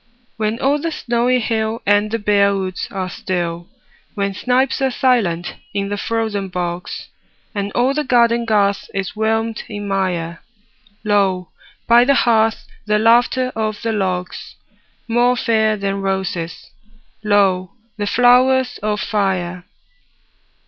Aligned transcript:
When 0.37 0.57
all 0.59 0.79
the 0.81 0.91
snowy 0.91 1.39
hill 1.39 1.83
And 1.85 2.09
the 2.09 2.17
bare 2.17 2.55
woods 2.55 2.87
are 2.89 3.07
still; 3.07 3.69
When 4.15 4.33
snipes 4.33 4.81
are 4.81 4.89
silent 4.89 5.53
in 5.75 5.89
the 5.89 5.95
frozen 5.95 6.47
bogs, 6.47 7.09
And 7.53 7.71
all 7.73 7.93
the 7.93 8.03
garden 8.03 8.45
garth 8.45 8.89
is 8.95 9.15
whelmed 9.15 9.61
in 9.69 9.87
mire, 9.87 10.41
Lo, 11.03 11.49
by 11.85 12.03
the 12.03 12.15
hearth, 12.15 12.65
the 12.87 12.97
laughter 12.97 13.51
of 13.55 13.79
the 13.83 13.91
logs— 13.93 14.55
More 15.07 15.35
fair 15.37 15.77
than 15.77 16.01
roses, 16.01 16.71
lo, 17.23 17.73
the 17.97 18.07
flowers 18.07 18.79
of 18.81 18.99
fire! 18.99 19.65